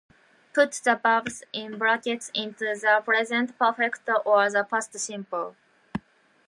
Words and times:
Put 0.53 0.71
the 0.83 0.95
verbs 1.03 1.43
in 1.53 1.77
brackets 1.77 2.31
into 2.33 2.65
the 2.65 3.03
Present 3.05 3.55
Perfect 3.59 3.99
or 4.25 4.49
the 4.49 4.63
Past 4.63 4.97
Simple. 4.97 5.55